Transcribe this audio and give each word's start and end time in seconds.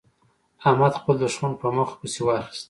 احمد 0.67 0.93
خپل 0.99 1.15
دوښمن 1.21 1.53
په 1.61 1.67
مخه 1.77 1.95
پسې 1.99 2.19
واخيست. 2.23 2.59